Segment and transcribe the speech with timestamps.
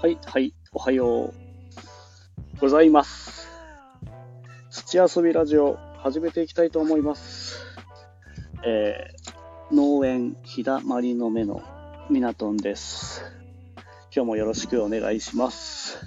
[0.00, 1.34] はい、はい、おはよう
[2.60, 3.48] ございます。
[4.70, 7.64] 土遊びラジオ始めていきたいと思います。
[8.64, 11.62] えー、農園ひだまりの目の
[12.10, 13.24] みなとんです。
[14.14, 15.98] 今日もよろしくお願いします。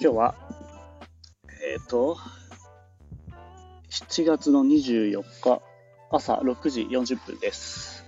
[0.00, 0.34] 今日は、
[1.70, 2.16] えっ、と、
[3.90, 5.60] 7月の24日
[6.10, 8.02] 朝6時40分です。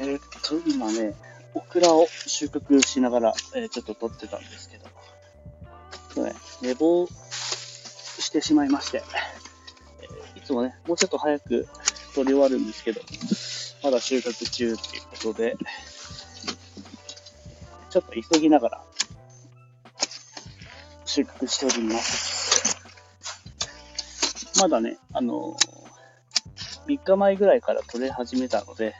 [0.00, 1.14] えーと、今ね、
[1.56, 4.78] オクラを収穫しながら、えーちょっと撮ってたんですけ
[6.14, 9.02] ど、ね、寝坊してしまいまして、
[10.02, 11.66] えーいつもね、もうちょっと早く
[12.14, 13.00] 撮り終わるんですけど、
[13.82, 15.56] まだ収穫中っていうことで、
[17.88, 18.84] ちょっと急ぎながら
[21.06, 22.76] 収穫しております。
[24.60, 28.94] まだね、あのー、3日前ぐらいから取れ始めたので、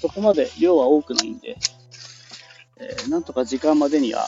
[0.00, 1.56] そこまで量は多くないんで、
[2.82, 4.26] えーなんとか時間までには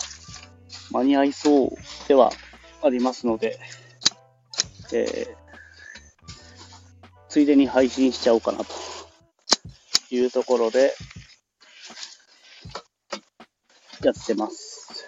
[0.92, 1.70] 間に合いそう
[2.08, 2.30] では
[2.82, 3.58] ありますので、
[4.92, 5.44] えー
[7.34, 8.66] ついでに配信しちゃおうかなと
[10.08, 10.94] いうところで、
[14.04, 15.04] やってます。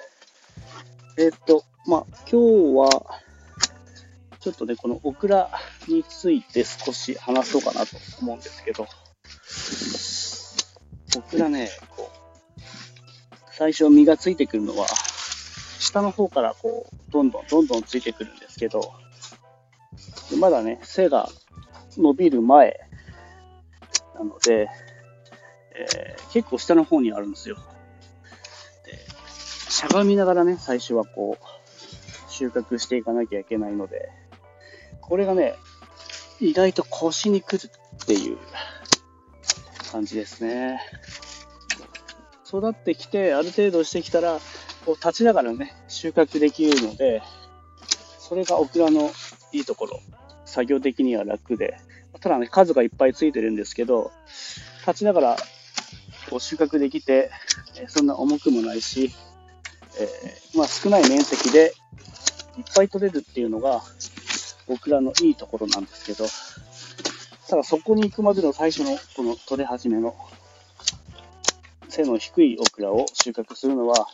[1.16, 3.20] えーっと、まあ、今日は、
[4.40, 5.52] ちょっとね、このオクラ
[5.86, 8.88] について少し話そうかなと思うんですけど、
[11.16, 11.70] オクラね、
[13.56, 14.86] 最初実がついてくるのは、
[15.78, 18.92] 下の方からこう、どんどんどんどんついてくるんですけど、
[20.38, 21.30] まだね、背が
[21.96, 22.78] 伸びる前
[24.14, 24.68] なので、
[25.74, 27.56] えー結構下の方にあるんですよ。
[28.84, 28.98] で、
[29.70, 34.10] しゃがみながらね、最初はこう、収穫していかなきゃいけないので、
[35.00, 35.54] これがね、
[36.40, 37.70] 意外と腰にくる
[38.02, 38.36] っていう
[39.90, 40.78] 感じですね。
[42.48, 44.40] 育ってきて、ある程度してきたら、
[44.84, 47.22] こう立ちながらね、収穫できるので、
[48.18, 49.10] それがオクラの
[49.52, 50.00] いいところ。
[50.44, 51.76] 作業的には楽で。
[52.20, 54.12] ただね、数がいっぱいついてるんですけど、
[54.86, 55.36] 立ちながら
[56.30, 57.30] こう収穫できて、
[57.88, 59.12] そんな重くもないし、
[59.98, 61.74] えーまあ、少ない面積で
[62.58, 63.82] いっぱい取れるっていうのが、
[64.68, 66.26] オクラのいいところなんですけど、
[67.48, 70.16] ただそこに行くまでの最初のこの取れ始めの
[71.96, 74.06] 背の低いオクラを収穫するのは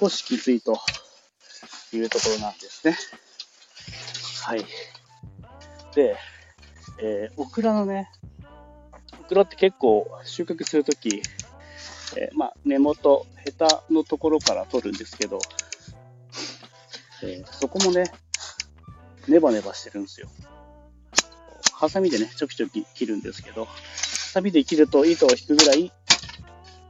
[0.00, 0.76] 少しきついと
[1.92, 2.96] いうところなんですね。
[4.42, 4.64] はい。
[5.94, 6.16] で、
[6.98, 8.10] えーオクラのね、
[9.20, 11.22] オクラって結構収穫するとき、
[12.16, 15.38] えーまあ、根元、ヘタのところから取るんですけど、
[17.22, 18.10] えーそこもね、
[19.28, 20.28] ネバネバしてるんですよ。
[21.72, 23.76] ハサミでね、ちょきちょき切るんですけど、ハ
[24.34, 25.92] サミで切ると糸を引くぐらい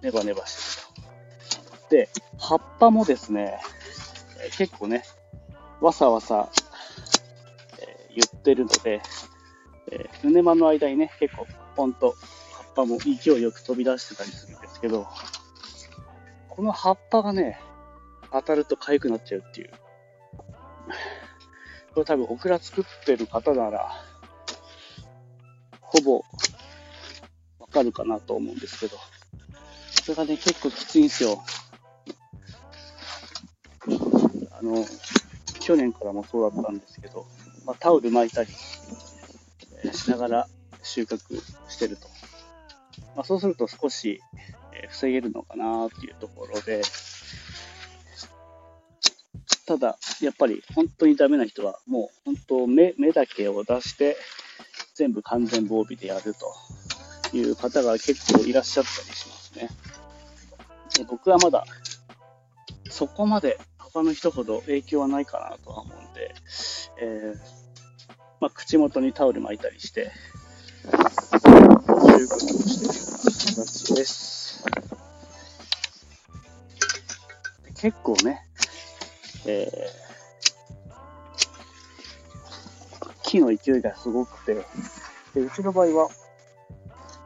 [0.02, 0.82] ネバネバして
[1.62, 1.88] ると。
[1.90, 3.58] で、葉っぱもですね、
[4.56, 5.04] 結構ね、
[5.80, 6.50] わさわさ、
[7.80, 9.00] えー言ってるので、
[9.90, 11.46] えー、胸間の間にね、結構
[11.76, 12.14] ポンと
[12.52, 15.06] 葉っぱも勢いよく飛び出してたりするんですけど、
[16.48, 17.60] この葉っぱがね、
[18.32, 19.70] 当たると痒くなっちゃうっていう。
[21.94, 23.90] これ多分オクラ作ってる方なら、
[25.80, 26.24] ほぼ
[27.58, 28.96] わかるかなと思うんですけど、
[30.02, 31.42] それがね、結構きついんですよ。
[34.50, 34.84] あの、
[35.60, 37.26] 去年からもそうだったんですけど、
[37.64, 38.50] まあ、タオル巻いたり、
[39.92, 40.48] しながら
[40.82, 41.18] 収穫
[41.68, 42.08] してると。
[43.14, 44.20] まあ、そうすると少し、
[44.88, 46.82] 防げるのかなっていうところで、
[49.66, 54.16] ただ、やっぱり本当にダメな人は、もう本当目、目だけを出して、
[54.94, 59.68] 全部完全防備でやるという方が結構いらっしゃったりしますね。
[61.08, 61.64] 僕はまだ、
[62.88, 66.34] そこまで他の人ほど影響はないかなとは思うんで、
[67.00, 67.38] えー
[68.40, 70.10] まあ、口元にタオル巻いたりして、
[70.84, 74.64] 収穫をしている形です。
[77.80, 78.46] 結構ね、
[79.46, 80.10] えー
[83.30, 84.54] 木の勢いがすごくて、
[85.34, 86.10] でうちの場合は、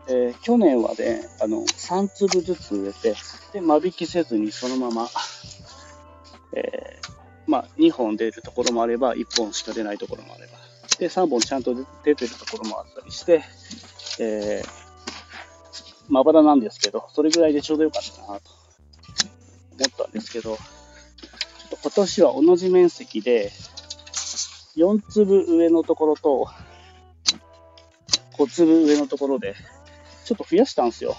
[0.08, 3.14] えー去年はね、あの、3粒ずつ植えて、
[3.52, 5.08] で、間引きせずにそのまま、
[6.54, 7.10] えー
[7.46, 10.52] まあ、2本出るところもあれば、1本しか出ないところもあれば、
[10.98, 11.74] で、3本ちゃんと
[12.04, 13.42] 出てるところもあったりして、
[14.20, 14.84] えー
[16.08, 20.62] まばらなんですけど、それぐらいでちょうどよかったなと思ったんですけど、ちょ
[21.66, 23.50] っと今年は同じ面積で、
[24.76, 26.48] 4粒上のところと、
[28.36, 29.54] 5粒上のところで、
[30.24, 31.16] ちょっと増やしたんですよ。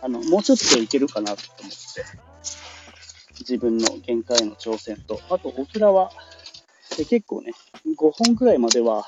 [0.00, 2.04] あの、もうちょっといけるかなと思って、
[3.40, 6.12] 自分の限界の挑戦と、あと、オクラは、
[6.96, 7.52] で結構ね、
[7.86, 9.06] 5本くらいまでは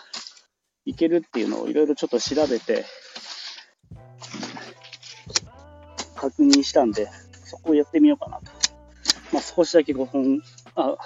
[0.84, 2.84] いけるっていうのをいろいろちょっと調べて、
[6.16, 7.08] 確認したんで、
[7.44, 8.44] そこをやってみようかなと。
[9.32, 10.42] まあ、少しだけ5本、
[10.74, 10.96] あ、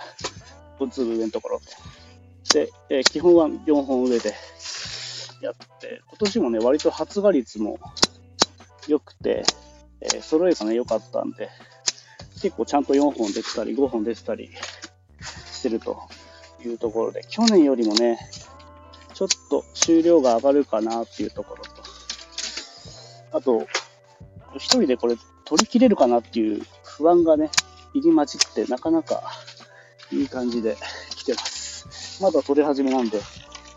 [0.79, 2.55] 5粒上のところと。
[2.55, 4.35] で、えー、基本は4本上で
[5.45, 7.79] やって、今年もね、割と発芽率も
[8.89, 9.45] 良くて、
[10.01, 11.51] えー、揃えがね、良かったんで、
[12.41, 14.51] 結構ちゃんと4本出てたり、5本出てたり
[15.53, 16.09] してると
[16.65, 18.19] いうところで、去年よりもね、
[19.13, 21.71] ちょっと収量が上がるかなっていうところと、
[23.33, 23.67] あと、
[24.57, 27.51] 一人でこれ取り切れるかなっていう不安がね、
[27.93, 29.23] 入り混じってなかなか
[30.11, 30.77] いい感じで
[31.17, 32.23] 来てます。
[32.23, 33.21] まだ取れ始めなんで、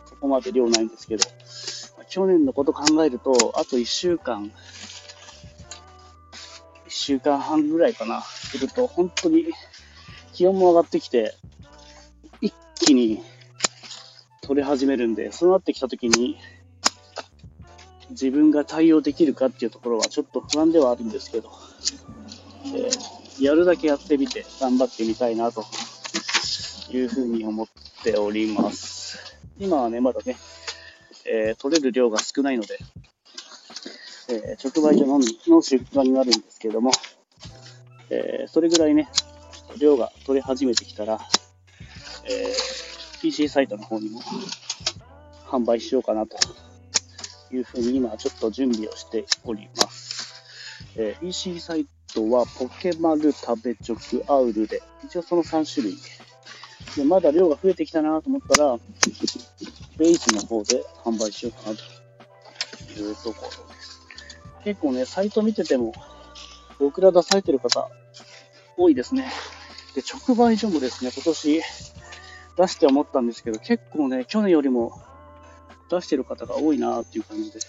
[0.05, 1.36] そこまで量ないんですけど、
[2.17, 4.51] 去年のこと考えると、あと1週間、1
[6.89, 9.53] 週間半ぐらいかな、すると、本当に
[10.33, 11.35] 気温も上がってきて、
[12.41, 13.21] 一気に
[14.41, 16.39] 取れ始めるんで、そうなってきた時に、
[18.09, 21.51] 自分が対応できるかっていうところはちょっと不安ではあるんですけど、
[22.65, 25.65] えー、やるだけやってみて頑張ってみたいなと
[26.89, 27.67] いうふうに思っ
[28.03, 29.37] ております。
[29.59, 30.35] 今はね、まだね、
[31.27, 32.79] えー、取れる量が少ないので、
[34.29, 36.91] えー、直売所のみの出荷になるんですけども、
[38.09, 39.09] えそれぐらいね、
[39.77, 41.19] 量が取れ始めてきたら、
[42.25, 42.53] え
[43.21, 44.21] PC サイトの方にも
[45.47, 46.38] 販売しようかなと
[47.51, 50.18] いうふうに今ちょっと準備をしております。
[50.95, 55.95] えー、EC サイトはポケマル、食べチョク、アウルで、一応その3種類
[56.95, 58.80] で、まだ量が増えてきたなと思ったら、
[59.97, 64.01] ベイズの方で販売しようかなというところです。
[64.63, 65.94] 結構ね、サイト見てても、
[66.79, 67.89] 僕ら出されてる方、
[68.77, 69.31] 多いですね。
[69.95, 71.61] で、直売所もですね、今年
[72.57, 75.01] 出して思ったんですけど、結構ね、去年よりも
[75.89, 77.59] 出してる方が多いなーっていう感じで、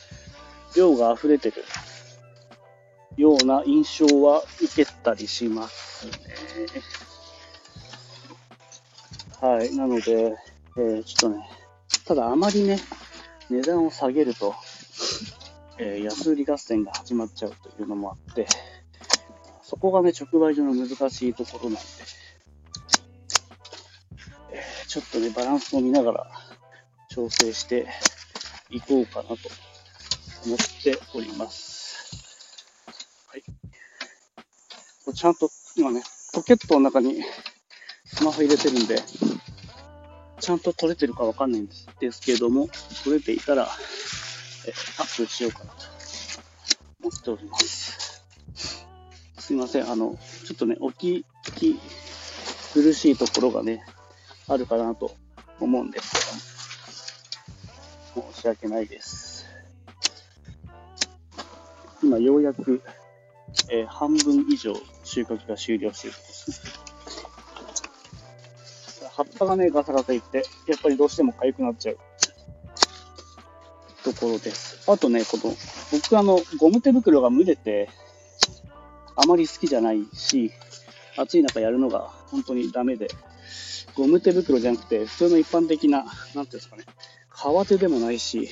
[0.76, 1.64] 量が溢れてる
[3.16, 6.12] ような印象は受けたりしますね。
[9.40, 9.74] はい。
[9.74, 10.36] なので、
[10.76, 11.57] えー、ちょっとね、
[12.08, 12.78] ただあまりね、
[13.50, 14.54] 値段を下げると、
[15.76, 18.46] えー、安売り合戦が始まっちゃうというのもあって、
[19.62, 21.80] そこがね、直売所の難しいところなんで、
[24.52, 26.30] えー、ちょっとね、バランスを見ながら
[27.10, 27.86] 調整して
[28.70, 29.36] いこうかなと
[30.46, 32.86] 思っております。
[33.26, 35.14] はい。
[35.14, 36.02] ちゃんと今ね、
[36.32, 37.22] ポケットの中に
[38.06, 38.96] スマホ入れてるんで、
[40.40, 42.68] ちゃんと撮れてるかわかんないんですですけども、
[43.04, 43.68] 撮れていたら、
[44.66, 45.76] えアップしようかなと
[47.02, 48.24] 思っております。
[49.38, 51.24] すいません、あの、ちょっとね、お聞
[51.56, 51.80] き
[52.72, 53.84] 苦しいところがね、
[54.46, 55.16] あるかなと
[55.60, 56.54] 思うんです
[58.14, 59.46] けども、申し訳ないです。
[62.02, 62.82] 今ようやく、
[63.70, 66.87] えー、半分以上収穫が終了しているんですね。
[69.18, 71.98] 葉っぱがね、ガサガサいって、やっぱりどうしても痒くなっちゃう
[74.04, 74.88] ところです。
[74.88, 75.56] あとね、この、
[75.90, 77.90] 僕あの、ゴム手袋が蒸れて、
[79.16, 80.52] あまり好きじゃないし、
[81.16, 83.08] 暑い中やるのが本当にダメで、
[83.96, 86.84] ゴム手袋じゃなくて、普通の一般的な、なんていうんですかね、
[87.28, 88.46] 革手でもないし、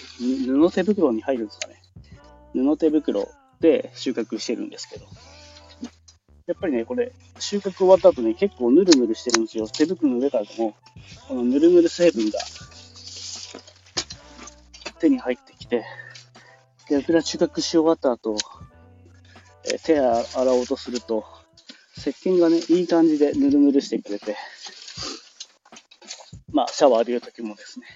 [0.49, 1.81] 布手袋に入るんですかね。
[2.55, 3.29] 布手袋
[3.61, 5.07] で収穫してるんですけど。
[6.47, 9.67] やっぱりね、これ、収穫終わった後ね、結構ヌルヌルしてるんですよ。
[9.67, 10.77] 手袋の上からでも、
[11.27, 12.39] このヌルヌル成分が
[15.01, 15.85] 手に入ってきて、
[16.89, 18.37] で、僕ら収穫し終わった後、
[19.65, 21.25] え手洗おうとすると、
[21.97, 24.37] 石鹸がね、いい感じでヌルヌルしてくれて、
[26.53, 27.87] まあ、シャワー浴びるときもですね、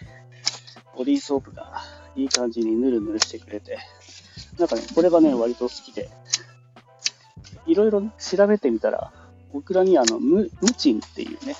[0.96, 1.82] ボディーソープが
[2.16, 3.78] いい感じにヌルヌルしてくれて、
[4.58, 6.10] なんかね、これがね、割と好きで、
[7.66, 9.12] いろいろ、調べてみたら、
[9.52, 11.56] 僕らにあのム、ムチンっていうね、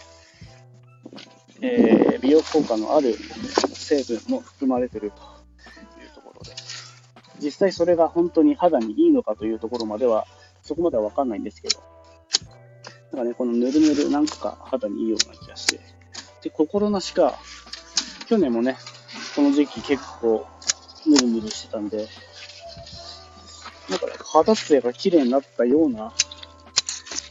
[1.63, 3.15] えー、美容効果のある
[3.75, 5.17] 成分も含まれてると
[6.01, 6.55] いうところで、
[7.41, 10.27] 実際それが本当に肌にいいのかというところまでは、
[10.63, 11.81] そこまではわかんないんですけど、
[13.13, 15.81] なんかね、このぬるぬるなんか肌にいいような気がして、
[16.43, 17.39] で、心なしか、
[18.27, 18.77] 去年もね、
[19.35, 20.47] この時期結構
[21.07, 22.07] ヌルヌルしてたんで、
[23.91, 26.13] なんか、肌つやが綺麗になったような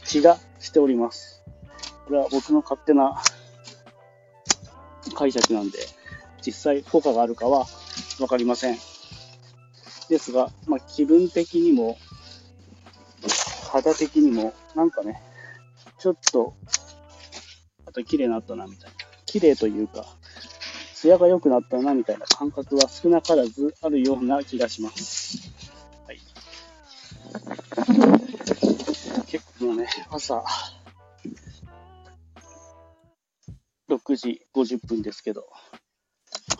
[0.06, 1.42] 気がしております。
[2.06, 3.22] これは僕の勝手な
[5.14, 5.78] 解釈なんで、
[6.44, 7.66] 実際効果があるかは
[8.20, 8.78] わかりません。
[10.08, 11.96] ですが、まあ、気分的にも
[13.70, 15.22] 肌的にも、なんかね、
[15.98, 16.54] ちょっと、
[17.86, 18.96] あと綺麗になったな、みたいな。
[19.26, 20.06] 綺麗というか、
[20.94, 25.49] 艶が良くなったな、みたいな感覚は少なからずあるような気がします。
[29.26, 30.44] 結構もうね、朝、
[33.88, 35.46] 6時50分ですけど、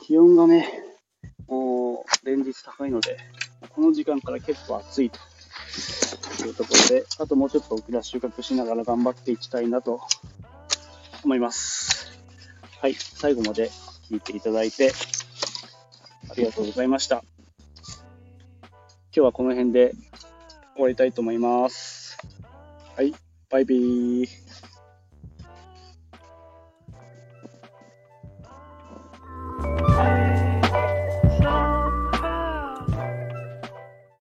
[0.06, 0.68] 気温がね、
[1.48, 3.18] もう連日高いので、
[3.70, 5.18] この時間から結構暑いと
[6.46, 10.00] いうところで、あともうちょっとオクラ収穫しながら頑張っていきたいなと
[11.24, 12.20] 思います。
[12.80, 13.70] はい、最後まで
[14.08, 14.92] 聞いていただいて
[16.30, 17.22] ありがとうございました。
[19.12, 19.92] 今日はこの辺で
[20.74, 22.18] 終わりたいと思います。
[22.96, 23.14] はい、
[23.50, 24.49] バイビー。